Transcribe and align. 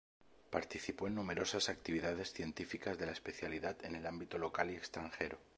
Participó 0.49 1.05
en 1.05 1.13
numerosas 1.13 1.69
actividades 1.69 2.33
científicas 2.33 2.97
de 2.97 3.05
la 3.05 3.11
especialidad 3.11 3.77
en 3.85 3.93
el 3.95 4.07
ámbito 4.07 4.39
local 4.39 4.71
y 4.71 4.73
extranjero. 4.75 5.37